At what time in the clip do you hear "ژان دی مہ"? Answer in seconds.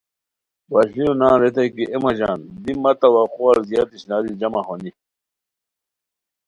2.17-2.91